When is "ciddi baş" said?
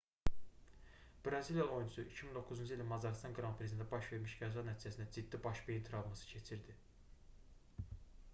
5.19-5.63